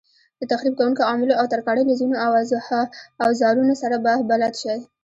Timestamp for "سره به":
3.81-4.13